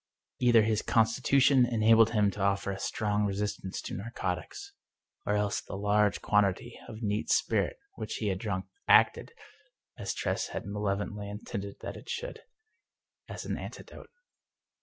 Either 0.39 0.63
his 0.63 0.81
constitution 0.81 1.63
enabled 1.63 2.09
him 2.09 2.31
to 2.31 2.41
offer 2.41 2.71
a 2.71 2.79
strong 2.79 3.23
re 3.23 3.35
sistance 3.35 3.79
to 3.83 3.93
narcotics, 3.93 4.73
or 5.27 5.35
else 5.35 5.61
the 5.61 5.75
large 5.75 6.23
quantity 6.23 6.75
of 6.87 7.03
neat 7.03 7.29
spirit 7.29 7.77
which 7.97 8.15
he 8.15 8.29
had 8.29 8.39
drunk 8.39 8.65
acted— 8.87 9.31
^as 9.99 10.15
Tress 10.15 10.47
had 10.47 10.65
malevolently 10.65 11.29
in 11.29 11.43
tended 11.45 11.75
that 11.81 11.95
it 11.95 12.09
should— 12.09 12.39
as 13.29 13.45
an 13.45 13.59
antidote. 13.59 14.09